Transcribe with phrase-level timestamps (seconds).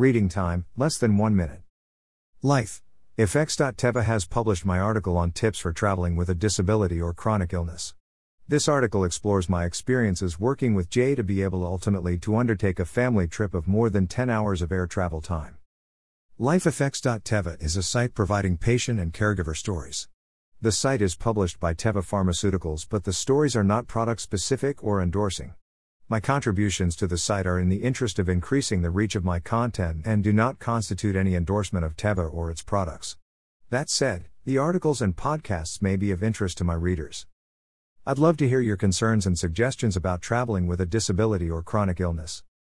[0.00, 1.60] Reading time, less than 1 minute.
[2.40, 2.82] Life.
[3.18, 7.94] Effects.teva has published my article on tips for traveling with a disability or chronic illness.
[8.48, 12.86] This article explores my experiences working with Jay to be able ultimately to undertake a
[12.86, 15.58] family trip of more than 10 hours of air travel time.
[16.40, 20.08] LifeEffects.teva is a site providing patient and caregiver stories.
[20.62, 25.02] The site is published by Teva Pharmaceuticals, but the stories are not product specific or
[25.02, 25.52] endorsing.
[26.12, 29.38] My contributions to the site are in the interest of increasing the reach of my
[29.38, 33.16] content and do not constitute any endorsement of Teva or its products.
[33.68, 37.26] That said, the articles and podcasts may be of interest to my readers.
[38.04, 42.00] I'd love to hear your concerns and suggestions about traveling with a disability or chronic
[42.00, 42.42] illness.